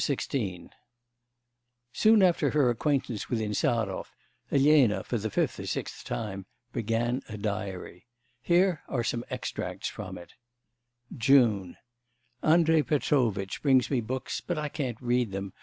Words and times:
XVI 0.01 0.71
Soon 1.93 2.23
after 2.23 2.49
her 2.49 2.71
acquaintance 2.71 3.29
with 3.29 3.39
Insarov, 3.39 4.07
Elena 4.51 5.03
(for 5.03 5.19
the 5.19 5.29
fifth 5.29 5.59
or 5.59 5.67
sixth 5.67 6.03
time) 6.05 6.47
began 6.73 7.21
a 7.29 7.37
diary. 7.37 8.07
Here 8.41 8.81
are 8.87 9.03
some 9.03 9.23
extracts 9.29 9.87
from 9.89 10.17
it: 10.17 10.33
'June.... 11.15 11.77
Andrei 12.41 12.81
Petrovitch 12.81 13.61
brings 13.61 13.91
me 13.91 14.01
books, 14.01 14.41
but 14.41 14.57
I 14.57 14.69
can't 14.69 14.99
read 15.01 15.31
them. 15.33 15.53